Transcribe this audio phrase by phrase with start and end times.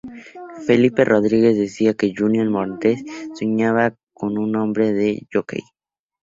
[0.65, 3.03] Felipe Rodríguez decía que Junior Montañez
[3.35, 5.61] sonaba como nombre de jockey.